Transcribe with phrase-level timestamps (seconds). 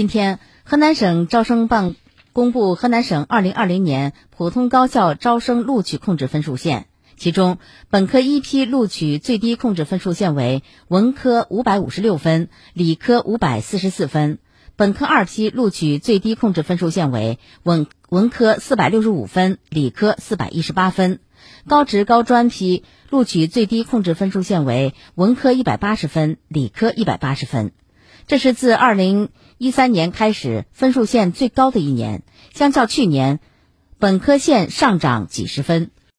[0.00, 1.94] 今天，河南省招生办
[2.32, 6.86] 公布河南省2020年普通高校招生录取控制分数线，
[7.18, 7.58] 其中，
[7.90, 14.38] 本科一批录取最低控制分数线为文科556分，理科544分；
[14.74, 21.18] 本科二批录取最低控制分数线为文文科465分，理科418分；
[21.68, 27.72] 高职高专批录取最低控制分数线为文科180分，理科180分。
[28.26, 29.30] 这是自二零
[29.62, 32.22] 一三年开始分数线最高的一年，
[32.54, 33.40] 相较去年，
[33.98, 35.90] 本科线上涨几十分，